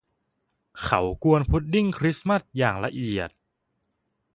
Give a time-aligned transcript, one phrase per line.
[0.83, 3.29] เขากวนพุดดิ้งคริสต์มาสอย่างละเอียด